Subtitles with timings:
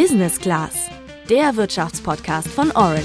[0.00, 0.88] Business Class,
[1.28, 3.02] der Wirtschaftspodcast von Orange.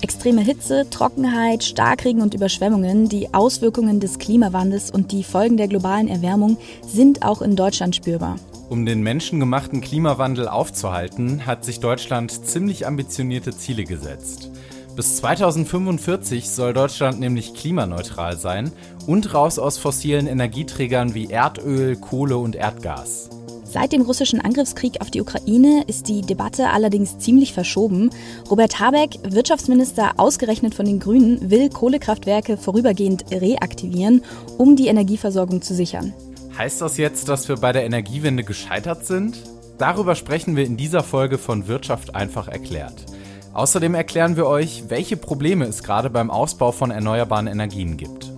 [0.00, 6.06] Extreme Hitze, Trockenheit, Starkregen und Überschwemmungen, die Auswirkungen des Klimawandels und die Folgen der globalen
[6.06, 6.56] Erwärmung
[6.86, 8.36] sind auch in Deutschland spürbar.
[8.68, 14.52] Um den menschengemachten Klimawandel aufzuhalten, hat sich Deutschland ziemlich ambitionierte Ziele gesetzt.
[15.00, 18.70] Bis 2045 soll Deutschland nämlich klimaneutral sein
[19.06, 23.30] und raus aus fossilen Energieträgern wie Erdöl, Kohle und Erdgas.
[23.64, 28.10] Seit dem russischen Angriffskrieg auf die Ukraine ist die Debatte allerdings ziemlich verschoben.
[28.50, 34.22] Robert Habeck, Wirtschaftsminister ausgerechnet von den Grünen, will Kohlekraftwerke vorübergehend reaktivieren,
[34.58, 36.12] um die Energieversorgung zu sichern.
[36.58, 39.38] Heißt das jetzt, dass wir bei der Energiewende gescheitert sind?
[39.78, 43.06] Darüber sprechen wir in dieser Folge von Wirtschaft einfach erklärt.
[43.52, 48.30] Außerdem erklären wir euch, welche Probleme es gerade beim Ausbau von erneuerbaren Energien gibt.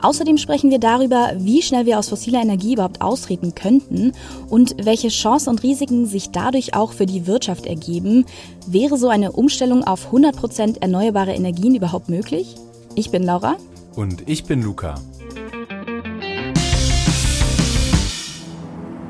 [0.00, 4.12] Außerdem sprechen wir darüber, wie schnell wir aus fossiler Energie überhaupt austreten könnten
[4.48, 8.24] und welche Chancen und Risiken sich dadurch auch für die Wirtschaft ergeben.
[8.66, 12.56] Wäre so eine Umstellung auf 100% erneuerbare Energien überhaupt möglich?
[12.96, 13.56] Ich bin Laura.
[13.94, 14.96] Und ich bin Luca.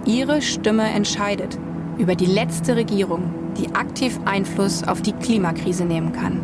[0.05, 1.59] Ihre Stimme entscheidet
[1.97, 6.41] über die letzte Regierung, die aktiv Einfluss auf die Klimakrise nehmen kann.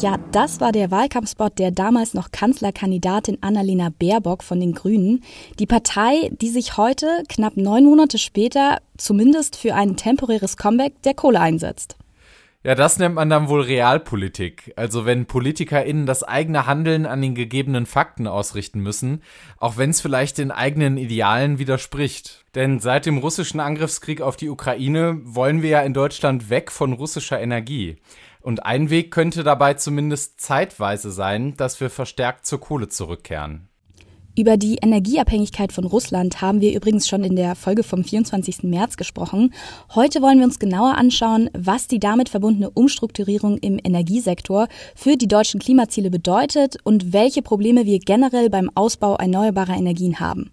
[0.00, 5.22] Ja, das war der Wahlkampfspot der damals noch Kanzlerkandidatin Annalena Baerbock von den Grünen.
[5.58, 11.14] Die Partei, die sich heute, knapp neun Monate später, zumindest für ein temporäres Comeback der
[11.14, 11.96] Kohle einsetzt.
[12.66, 14.72] Ja, das nennt man dann wohl Realpolitik.
[14.74, 19.22] Also wenn PolitikerInnen das eigene Handeln an den gegebenen Fakten ausrichten müssen,
[19.58, 22.44] auch wenn es vielleicht den eigenen Idealen widerspricht.
[22.56, 26.92] Denn seit dem russischen Angriffskrieg auf die Ukraine wollen wir ja in Deutschland weg von
[26.92, 27.98] russischer Energie.
[28.40, 33.68] Und ein Weg könnte dabei zumindest zeitweise sein, dass wir verstärkt zur Kohle zurückkehren.
[34.38, 38.64] Über die Energieabhängigkeit von Russland haben wir übrigens schon in der Folge vom 24.
[38.64, 39.54] März gesprochen.
[39.94, 45.26] Heute wollen wir uns genauer anschauen, was die damit verbundene Umstrukturierung im Energiesektor für die
[45.26, 50.50] deutschen Klimaziele bedeutet und welche Probleme wir generell beim Ausbau erneuerbarer Energien haben.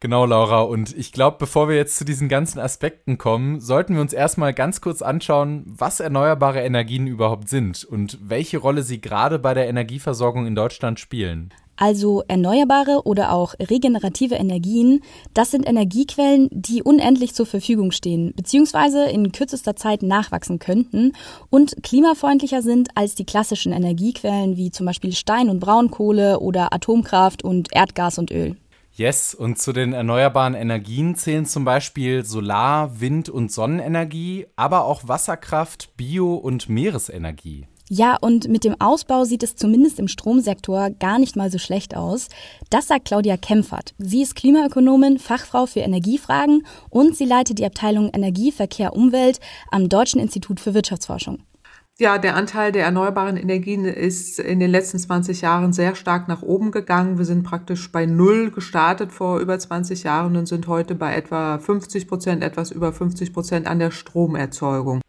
[0.00, 0.60] Genau, Laura.
[0.60, 4.54] Und ich glaube, bevor wir jetzt zu diesen ganzen Aspekten kommen, sollten wir uns erstmal
[4.54, 9.68] ganz kurz anschauen, was erneuerbare Energien überhaupt sind und welche Rolle sie gerade bei der
[9.68, 11.52] Energieversorgung in Deutschland spielen.
[11.74, 15.00] Also erneuerbare oder auch regenerative Energien,
[15.32, 21.12] das sind Energiequellen, die unendlich zur Verfügung stehen, beziehungsweise in kürzester Zeit nachwachsen könnten
[21.50, 27.44] und klimafreundlicher sind als die klassischen Energiequellen wie zum Beispiel Stein- und Braunkohle oder Atomkraft
[27.44, 28.56] und Erdgas und Öl.
[28.98, 35.06] Yes, und zu den erneuerbaren Energien zählen zum Beispiel Solar-, Wind- und Sonnenenergie, aber auch
[35.06, 37.68] Wasserkraft, Bio- und Meeresenergie.
[37.88, 41.96] Ja, und mit dem Ausbau sieht es zumindest im Stromsektor gar nicht mal so schlecht
[41.96, 42.26] aus.
[42.70, 43.94] Das sagt Claudia Kempfert.
[43.98, 49.38] Sie ist Klimaökonomin, Fachfrau für Energiefragen und sie leitet die Abteilung Energie, Verkehr, Umwelt
[49.70, 51.44] am Deutschen Institut für Wirtschaftsforschung.
[52.00, 56.42] Ja, der Anteil der erneuerbaren Energien ist in den letzten 20 Jahren sehr stark nach
[56.42, 57.18] oben gegangen.
[57.18, 61.58] Wir sind praktisch bei Null gestartet vor über 20 Jahren und sind heute bei etwa
[61.58, 65.00] 50 Prozent, etwas über 50 Prozent an der Stromerzeugung.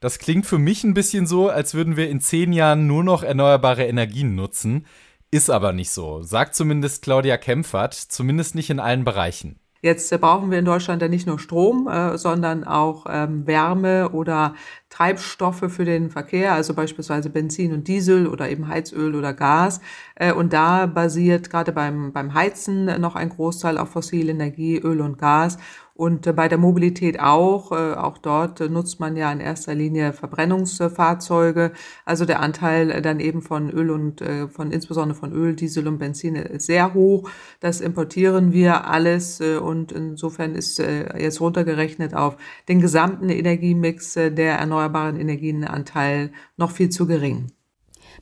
[0.00, 3.22] Das klingt für mich ein bisschen so, als würden wir in zehn Jahren nur noch
[3.22, 4.86] erneuerbare Energien nutzen.
[5.30, 9.60] Ist aber nicht so, sagt zumindest Claudia Kempfert, zumindest nicht in allen Bereichen.
[9.82, 14.54] Jetzt brauchen wir in Deutschland ja nicht nur Strom, äh, sondern auch ähm, Wärme oder
[14.90, 19.80] Treibstoffe für den Verkehr, also beispielsweise Benzin und Diesel oder eben Heizöl oder Gas.
[20.16, 25.00] Äh, und da basiert gerade beim, beim Heizen noch ein Großteil auf fossile Energie, Öl
[25.00, 25.56] und Gas.
[25.94, 27.72] Und äh, bei der Mobilität auch.
[27.72, 31.72] Äh, auch dort nutzt man ja in erster Linie Verbrennungsfahrzeuge.
[32.04, 36.36] Also der Anteil dann eben von Öl und von insbesondere von Öl, Diesel und Benzin
[36.36, 37.30] ist sehr hoch.
[37.60, 42.36] Das importieren wir alles und insofern ist jetzt runtergerechnet auf
[42.68, 44.79] den gesamten Energiemix der erneuerbaren
[45.16, 47.52] Energienanteil noch viel zu gering.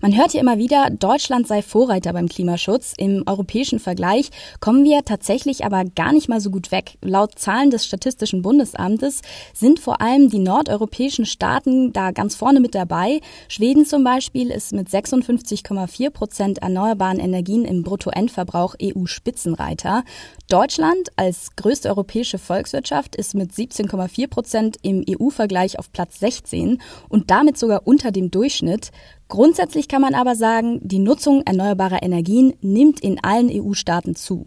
[0.01, 2.95] Man hört hier immer wieder, Deutschland sei Vorreiter beim Klimaschutz.
[2.97, 4.31] Im europäischen Vergleich
[4.61, 6.99] kommen wir tatsächlich aber gar nicht mal so gut weg.
[7.03, 9.23] Laut Zahlen des Statistischen Bundesamtes
[9.53, 13.21] sind vor allem die nordeuropäischen Staaten da ganz vorne mit dabei.
[13.49, 20.05] Schweden zum Beispiel ist mit 56,4 Prozent erneuerbaren Energien im Bruttoendverbrauch EU-Spitzenreiter.
[20.49, 27.33] Deutschland als größte europäische Volkswirtschaft ist mit 17,4 Prozent im EU-Vergleich auf Platz 16 und
[27.33, 28.93] damit sogar unter dem Durchschnitt.
[29.29, 34.47] Grundsätzlich kann man aber sagen, die Nutzung erneuerbarer Energien nimmt in allen EU-Staaten zu.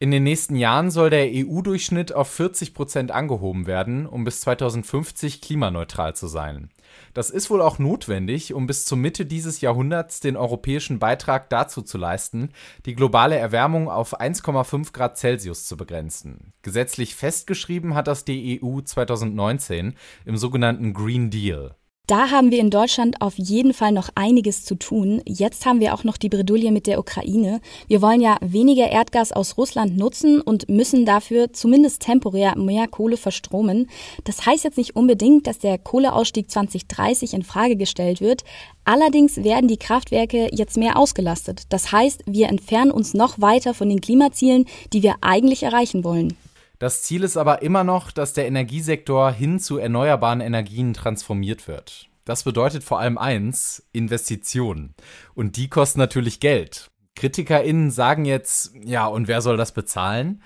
[0.00, 5.40] In den nächsten Jahren soll der EU-Durchschnitt auf 40 Prozent angehoben werden, um bis 2050
[5.40, 6.70] klimaneutral zu sein.
[7.14, 11.82] Das ist wohl auch notwendig, um bis zur Mitte dieses Jahrhunderts den europäischen Beitrag dazu
[11.82, 12.50] zu leisten,
[12.86, 16.52] die globale Erwärmung auf 1,5 Grad Celsius zu begrenzen.
[16.62, 21.74] Gesetzlich festgeschrieben hat das die EU 2019 im sogenannten Green Deal.
[22.08, 25.20] Da haben wir in Deutschland auf jeden Fall noch einiges zu tun.
[25.26, 27.60] Jetzt haben wir auch noch die Bredouille mit der Ukraine.
[27.86, 33.18] Wir wollen ja weniger Erdgas aus Russland nutzen und müssen dafür zumindest temporär mehr Kohle
[33.18, 33.90] verstromen.
[34.24, 38.42] Das heißt jetzt nicht unbedingt, dass der Kohleausstieg 2030 in Frage gestellt wird.
[38.86, 41.64] Allerdings werden die Kraftwerke jetzt mehr ausgelastet.
[41.68, 44.64] Das heißt, wir entfernen uns noch weiter von den Klimazielen,
[44.94, 46.38] die wir eigentlich erreichen wollen.
[46.78, 52.08] Das Ziel ist aber immer noch, dass der Energiesektor hin zu erneuerbaren Energien transformiert wird.
[52.24, 54.94] Das bedeutet vor allem eins, Investitionen.
[55.34, 56.90] Und die kosten natürlich Geld.
[57.16, 60.42] KritikerInnen sagen jetzt, ja, und wer soll das bezahlen?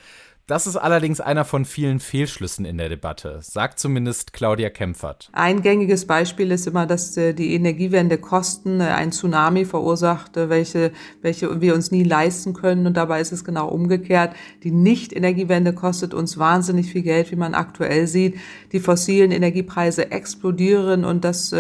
[0.49, 5.31] Das ist allerdings einer von vielen Fehlschlüssen in der Debatte, sagt zumindest Claudia Kempfert.
[5.33, 10.49] Ein gängiges Beispiel ist immer, dass äh, die Energiewende Kosten äh, ein Tsunami verursacht, äh,
[10.49, 10.91] welche,
[11.21, 12.89] welche wir uns nie leisten können.
[12.89, 14.35] Und dabei ist es genau umgekehrt.
[14.65, 18.37] Die Nicht-Energiewende kostet uns wahnsinnig viel Geld, wie man aktuell sieht.
[18.73, 21.55] Die fossilen Energiepreise explodieren und das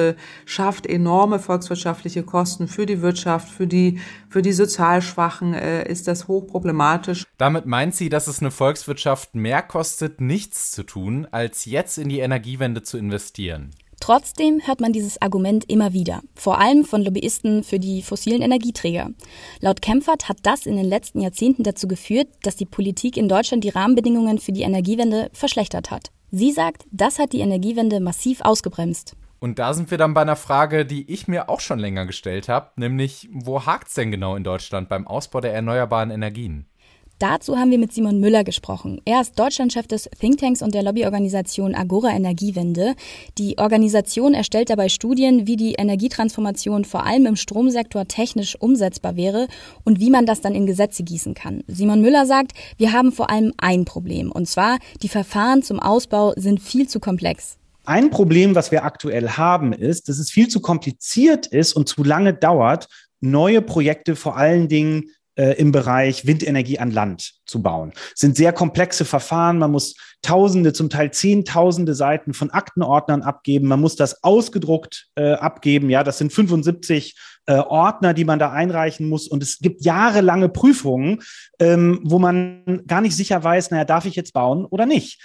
[0.44, 6.28] schafft enorme volkswirtschaftliche Kosten für die Wirtschaft, für die, für die sozial Schwachen ist das
[6.28, 7.24] hochproblematisch.
[7.38, 11.98] Damit meint sie, dass es eine Volks Volkswirtschaft mehr kostet, nichts zu tun, als jetzt
[11.98, 13.70] in die Energiewende zu investieren.
[14.00, 19.10] Trotzdem hört man dieses Argument immer wieder, vor allem von Lobbyisten für die fossilen Energieträger.
[19.60, 23.62] Laut Kempfert hat das in den letzten Jahrzehnten dazu geführt, dass die Politik in Deutschland
[23.62, 26.10] die Rahmenbedingungen für die Energiewende verschlechtert hat.
[26.30, 29.16] Sie sagt, das hat die Energiewende massiv ausgebremst.
[29.38, 32.48] Und da sind wir dann bei einer Frage, die ich mir auch schon länger gestellt
[32.48, 36.66] habe, nämlich wo hakt es denn genau in Deutschland beim Ausbau der erneuerbaren Energien?
[37.22, 39.00] Dazu haben wir mit Simon Müller gesprochen.
[39.04, 42.96] Er ist Deutschlandchef des Thinktanks und der Lobbyorganisation Agora Energiewende.
[43.38, 49.46] Die Organisation erstellt dabei Studien, wie die Energietransformation vor allem im Stromsektor technisch umsetzbar wäre
[49.84, 51.62] und wie man das dann in Gesetze gießen kann.
[51.68, 56.32] Simon Müller sagt, wir haben vor allem ein Problem, und zwar die Verfahren zum Ausbau
[56.34, 57.56] sind viel zu komplex.
[57.84, 62.02] Ein Problem, was wir aktuell haben, ist, dass es viel zu kompliziert ist und zu
[62.02, 62.88] lange dauert,
[63.20, 65.04] neue Projekte vor allen Dingen
[65.36, 67.92] äh, im Bereich Windenergie an Land zu bauen.
[68.14, 69.58] Es sind sehr komplexe Verfahren.
[69.58, 73.66] Man muss Tausende, zum Teil Zehntausende Seiten von Aktenordnern abgeben.
[73.66, 75.90] Man muss das ausgedruckt äh, abgeben.
[75.90, 79.26] Ja, das sind 75 äh, Ordner, die man da einreichen muss.
[79.26, 81.22] Und es gibt jahrelange Prüfungen,
[81.58, 85.20] ähm, wo man gar nicht sicher weiß, naja, darf ich jetzt bauen oder nicht.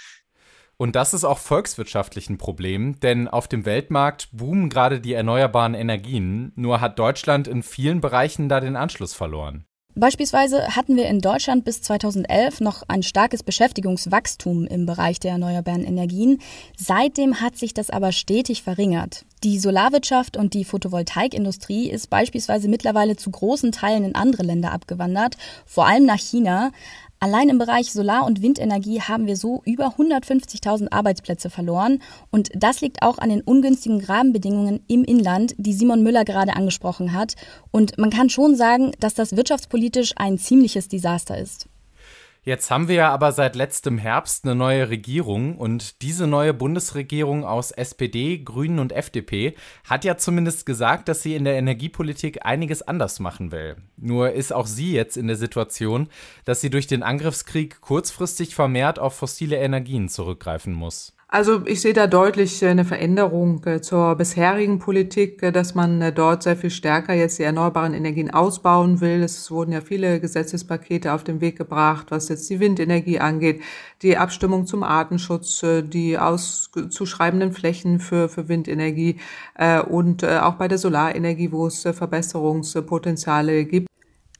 [0.80, 5.74] Und das ist auch volkswirtschaftlich ein Problem, denn auf dem Weltmarkt boomen gerade die erneuerbaren
[5.74, 9.67] Energien, nur hat Deutschland in vielen Bereichen da den Anschluss verloren.
[9.98, 15.84] Beispielsweise hatten wir in Deutschland bis 2011 noch ein starkes Beschäftigungswachstum im Bereich der erneuerbaren
[15.84, 16.40] Energien.
[16.76, 19.24] Seitdem hat sich das aber stetig verringert.
[19.42, 25.36] Die Solarwirtschaft und die Photovoltaikindustrie ist beispielsweise mittlerweile zu großen Teilen in andere Länder abgewandert,
[25.66, 26.70] vor allem nach China.
[27.20, 32.00] Allein im Bereich Solar- und Windenergie haben wir so über 150.000 Arbeitsplätze verloren.
[32.30, 37.12] Und das liegt auch an den ungünstigen Rahmenbedingungen im Inland, die Simon Müller gerade angesprochen
[37.12, 37.34] hat.
[37.72, 41.68] Und man kann schon sagen, dass das wirtschaftspolitisch ein ziemliches Desaster ist.
[42.42, 47.44] Jetzt haben wir ja aber seit letztem Herbst eine neue Regierung und diese neue Bundesregierung
[47.44, 49.54] aus SPD, Grünen und FDP
[49.84, 53.76] hat ja zumindest gesagt, dass sie in der Energiepolitik einiges anders machen will.
[53.96, 56.08] Nur ist auch sie jetzt in der Situation,
[56.44, 61.17] dass sie durch den Angriffskrieg kurzfristig vermehrt auf fossile Energien zurückgreifen muss.
[61.30, 66.14] Also ich sehe da deutlich äh, eine Veränderung äh, zur bisherigen Politik, äh, dass man
[66.14, 69.22] dort sehr viel stärker jetzt die erneuerbaren Energien ausbauen will.
[69.22, 73.60] Es wurden ja viele Gesetzespakete auf den Weg gebracht, was jetzt die Windenergie angeht,
[74.00, 79.16] die Abstimmung zum Artenschutz, die auszuschreibenden Flächen für, für Windenergie
[79.88, 83.87] und auch bei der Solarenergie, wo es Verbesserungspotenziale gibt.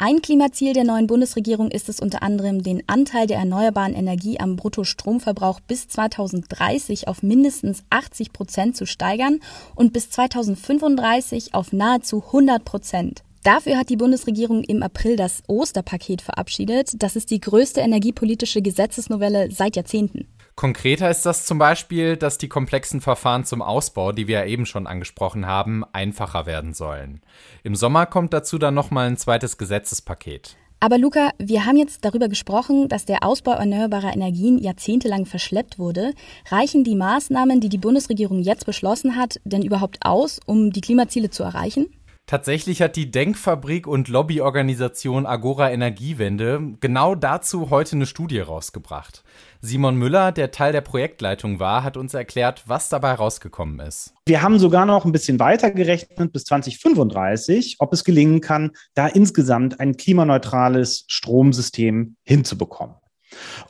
[0.00, 4.54] Ein Klimaziel der neuen Bundesregierung ist es unter anderem, den Anteil der erneuerbaren Energie am
[4.54, 9.40] Bruttostromverbrauch bis 2030 auf mindestens 80 Prozent zu steigern
[9.74, 13.24] und bis 2035 auf nahezu 100 Prozent.
[13.42, 17.02] Dafür hat die Bundesregierung im April das Osterpaket verabschiedet.
[17.02, 20.28] Das ist die größte energiepolitische Gesetzesnovelle seit Jahrzehnten.
[20.58, 24.66] Konkreter ist das zum Beispiel, dass die komplexen Verfahren zum Ausbau, die wir ja eben
[24.66, 27.20] schon angesprochen haben, einfacher werden sollen.
[27.62, 30.56] Im Sommer kommt dazu dann nochmal ein zweites Gesetzespaket.
[30.80, 36.12] Aber Luca, wir haben jetzt darüber gesprochen, dass der Ausbau erneuerbarer Energien jahrzehntelang verschleppt wurde.
[36.50, 41.30] Reichen die Maßnahmen, die die Bundesregierung jetzt beschlossen hat, denn überhaupt aus, um die Klimaziele
[41.30, 41.86] zu erreichen?
[42.28, 49.24] Tatsächlich hat die Denkfabrik und Lobbyorganisation Agora Energiewende genau dazu heute eine Studie rausgebracht.
[49.62, 54.12] Simon Müller, der Teil der Projektleitung war, hat uns erklärt, was dabei rausgekommen ist.
[54.26, 59.06] Wir haben sogar noch ein bisschen weiter gerechnet bis 2035, ob es gelingen kann, da
[59.06, 62.96] insgesamt ein klimaneutrales Stromsystem hinzubekommen.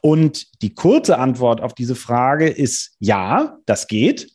[0.01, 4.33] Und die kurze Antwort auf diese Frage ist ja, das geht.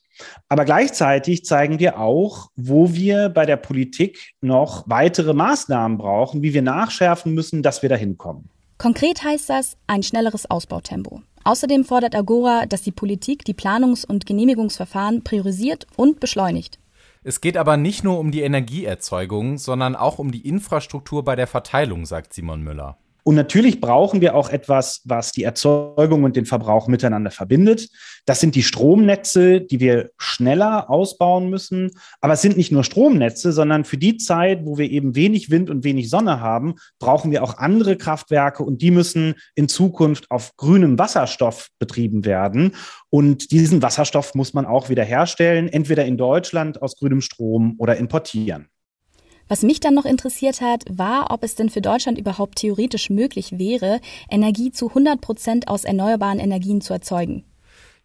[0.50, 6.54] Aber gleichzeitig zeigen wir auch, wo wir bei der Politik noch weitere Maßnahmen brauchen, wie
[6.54, 8.50] wir nachschärfen müssen, dass wir dahin kommen.
[8.78, 11.22] Konkret heißt das ein schnelleres Ausbautempo.
[11.44, 16.80] Außerdem fordert Agora, dass die Politik die Planungs- und Genehmigungsverfahren priorisiert und beschleunigt.
[17.24, 21.48] Es geht aber nicht nur um die Energieerzeugung, sondern auch um die Infrastruktur bei der
[21.48, 22.98] Verteilung, sagt Simon Müller.
[23.24, 27.90] Und natürlich brauchen wir auch etwas, was die Erzeugung und den Verbrauch miteinander verbindet.
[28.26, 31.92] Das sind die Stromnetze, die wir schneller ausbauen müssen.
[32.22, 35.70] Aber es sind nicht nur Stromnetze, sondern für die Zeit, wo wir eben wenig Wind
[35.70, 40.56] und wenig Sonne haben, brauchen wir auch andere Kraftwerke und die müssen in Zukunft auf
[40.58, 42.76] grünem Wasserstoff betrieben werden.
[43.10, 47.98] Und diesen Wasserstoff muss man auch wieder herstellen, entweder in Deutschland aus grünem Strom oder
[47.98, 48.68] importieren.
[49.54, 53.60] Was mich dann noch interessiert hat, war, ob es denn für Deutschland überhaupt theoretisch möglich
[53.60, 57.46] wäre, Energie zu 100 Prozent aus erneuerbaren Energien zu erzeugen.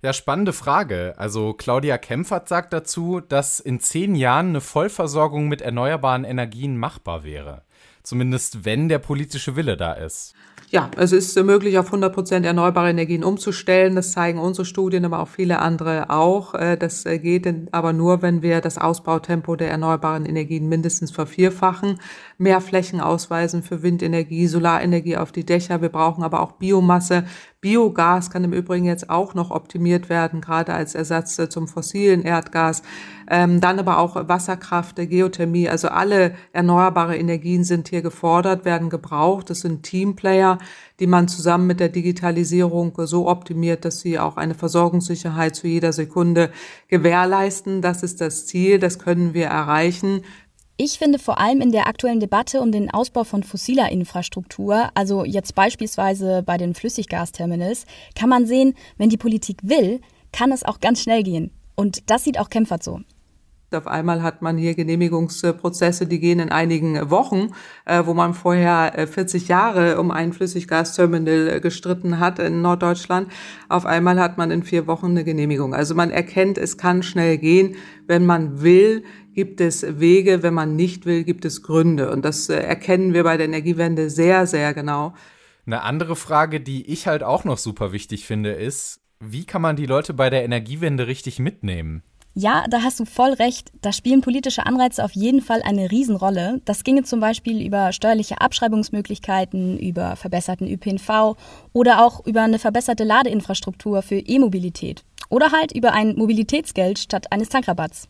[0.03, 1.15] Ja, spannende Frage.
[1.17, 7.25] Also Claudia Kempfert sagt dazu, dass in zehn Jahren eine Vollversorgung mit erneuerbaren Energien machbar
[7.25, 7.63] wäre.
[8.03, 10.35] Zumindest wenn der politische Wille da ist.
[10.71, 13.95] Ja, es ist möglich, auf 100 Prozent erneuerbare Energien umzustellen.
[13.95, 16.55] Das zeigen unsere Studien, aber auch viele andere auch.
[16.55, 21.99] Äh, das äh, geht aber nur, wenn wir das Ausbautempo der erneuerbaren Energien mindestens vervierfachen,
[22.39, 25.83] mehr Flächen ausweisen für Windenergie, Solarenergie auf die Dächer.
[25.83, 27.25] Wir brauchen aber auch Biomasse.
[27.61, 32.23] Biogas kann im Übrigen jetzt auch noch optimiert werden, gerade als Ersatz äh, zum fossilen
[32.23, 32.83] Erdgas.
[33.29, 39.51] Ähm, dann aber auch Wasserkraft, Geothermie, also alle erneuerbare Energien sind hier gefordert, werden gebraucht.
[39.51, 40.59] Das sind Teamplayer,
[41.01, 45.93] die man zusammen mit der Digitalisierung so optimiert, dass sie auch eine Versorgungssicherheit zu jeder
[45.93, 46.51] Sekunde
[46.87, 47.83] gewährleisten.
[47.83, 50.23] Das ist das Ziel, das können wir erreichen.
[50.81, 55.25] Ich finde vor allem in der aktuellen Debatte um den Ausbau von fossiler Infrastruktur, also
[55.25, 60.01] jetzt beispielsweise bei den Flüssiggasterminals, kann man sehen, wenn die Politik will,
[60.33, 61.51] kann es auch ganz schnell gehen.
[61.75, 63.01] Und das sieht auch Kämpfert so.
[63.71, 67.51] Auf einmal hat man hier Genehmigungsprozesse, die gehen in einigen Wochen,
[67.85, 73.31] äh, wo man vorher 40 äh, Jahre um ein Flüssiggasterminal äh, gestritten hat in Norddeutschland.
[73.69, 75.75] Auf einmal hat man in vier Wochen eine Genehmigung.
[75.75, 79.03] Also man erkennt, es kann schnell gehen, wenn man will
[79.39, 82.11] gibt es Wege, wenn man nicht will, gibt es Gründe.
[82.11, 85.15] Und das äh, erkennen wir bei der Energiewende sehr, sehr genau.
[85.65, 89.77] Eine andere Frage, die ich halt auch noch super wichtig finde, ist, wie kann man
[89.77, 92.03] die Leute bei der Energiewende richtig mitnehmen?
[92.35, 93.71] Ja, da hast du voll recht.
[93.81, 96.61] Da spielen politische Anreize auf jeden Fall eine Riesenrolle.
[96.65, 101.37] Das ginge zum Beispiel über steuerliche Abschreibungsmöglichkeiten, über verbesserten ÖPNV
[101.73, 105.05] oder auch über eine verbesserte Ladeinfrastruktur für E-Mobilität.
[105.29, 108.09] Oder halt über ein Mobilitätsgeld statt eines Tankrabatts.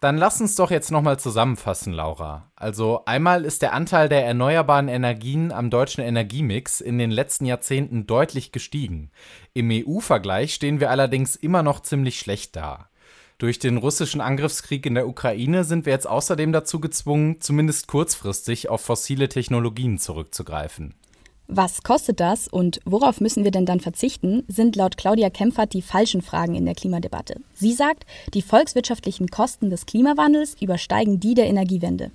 [0.00, 2.50] Dann lass uns doch jetzt nochmal zusammenfassen, Laura.
[2.56, 8.06] Also einmal ist der Anteil der erneuerbaren Energien am deutschen Energiemix in den letzten Jahrzehnten
[8.06, 9.10] deutlich gestiegen.
[9.52, 12.88] Im EU-Vergleich stehen wir allerdings immer noch ziemlich schlecht da.
[13.36, 18.70] Durch den russischen Angriffskrieg in der Ukraine sind wir jetzt außerdem dazu gezwungen, zumindest kurzfristig
[18.70, 20.94] auf fossile Technologien zurückzugreifen.
[21.52, 25.82] Was kostet das und worauf müssen wir denn dann verzichten, sind laut Claudia Kempfert die
[25.82, 27.40] falschen Fragen in der Klimadebatte.
[27.54, 32.12] Sie sagt, die volkswirtschaftlichen Kosten des Klimawandels übersteigen die der Energiewende.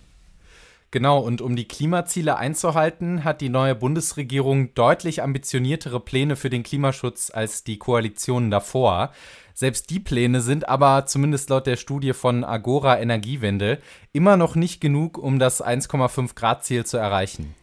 [0.90, 6.64] Genau, und um die Klimaziele einzuhalten, hat die neue Bundesregierung deutlich ambitioniertere Pläne für den
[6.64, 9.12] Klimaschutz als die Koalitionen davor.
[9.54, 13.80] Selbst die Pläne sind aber, zumindest laut der Studie von Agora Energiewende,
[14.14, 17.54] immer noch nicht genug, um das 1,5 Grad Ziel zu erreichen.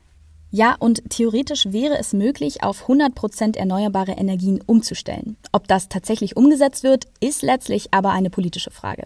[0.55, 5.39] Ja, und theoretisch wäre es möglich, auf 100 Prozent erneuerbare Energien umzustellen.
[5.51, 9.05] Ob das tatsächlich umgesetzt wird, ist letztlich aber eine politische Frage.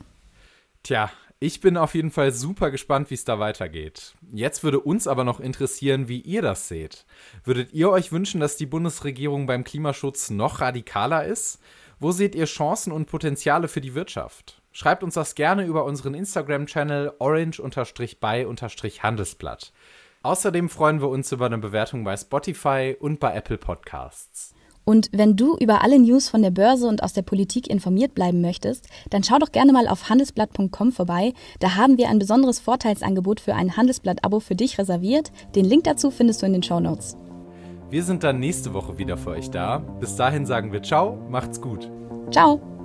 [0.83, 4.17] Tja, ich bin auf jeden Fall super gespannt, wie es da weitergeht.
[4.33, 7.07] Jetzt würde uns aber noch interessieren, wie ihr das seht.
[7.45, 11.61] Würdet ihr euch wünschen, dass die Bundesregierung beim Klimaschutz noch radikaler ist?
[12.01, 14.61] Wo seht ihr Chancen und Potenziale für die Wirtschaft?
[14.73, 19.73] Schreibt uns das gerne über unseren Instagram-Channel orange-by-handelsblatt.
[20.23, 24.55] Außerdem freuen wir uns über eine Bewertung bei Spotify und bei Apple Podcasts.
[24.89, 28.41] Und wenn du über alle News von der Börse und aus der Politik informiert bleiben
[28.41, 31.33] möchtest, dann schau doch gerne mal auf handelsblatt.com vorbei.
[31.59, 35.33] Da haben wir ein besonderes Vorteilsangebot für ein Handelsblatt-Abo für dich reserviert.
[35.57, 37.17] Den Link dazu findest du in den Show Notes.
[37.91, 39.79] Wir sind dann nächste Woche wieder für euch da.
[39.79, 41.91] Bis dahin sagen wir Ciao, macht's gut.
[42.31, 42.76] Ciao.